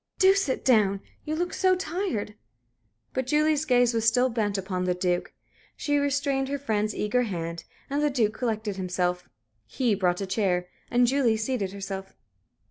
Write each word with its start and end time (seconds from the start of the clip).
"Do 0.17 0.33
sit 0.33 0.65
down. 0.65 1.01
You 1.25 1.35
look 1.35 1.53
so 1.53 1.75
tired." 1.75 2.33
But 3.13 3.27
Julie's 3.27 3.65
gaze 3.65 3.93
was 3.93 4.03
still 4.03 4.29
bent 4.29 4.57
upon 4.57 4.85
the 4.85 4.95
Duke. 4.95 5.31
She 5.77 5.99
restrained 5.99 6.49
her 6.49 6.57
friend's 6.57 6.95
eager 6.95 7.21
hand, 7.21 7.65
and 7.87 8.01
the 8.01 8.09
Duke 8.09 8.33
collected 8.33 8.77
himself. 8.77 9.29
He 9.67 9.93
brought 9.93 10.19
a 10.19 10.25
chair, 10.25 10.67
and 10.89 11.05
Julie 11.05 11.37
seated 11.37 11.71
herself. 11.71 12.15